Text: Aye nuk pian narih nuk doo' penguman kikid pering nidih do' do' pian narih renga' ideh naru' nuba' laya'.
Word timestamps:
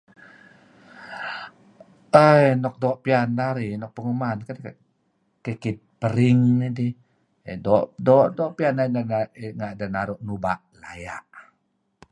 Aye 2.25 2.49
nuk 2.61 2.75
pian 3.05 3.29
narih 3.39 3.71
nuk 3.81 3.91
doo' 3.93 3.95
penguman 3.95 4.37
kikid 5.45 5.77
pering 6.01 6.39
nidih 6.59 6.91
do' 8.07 8.25
do' 8.37 8.53
pian 8.57 8.73
narih 8.77 8.93
renga' 8.95 9.27
ideh 9.73 9.91
naru' 9.95 10.21
nuba' 10.27 10.63
laya'. 10.81 11.25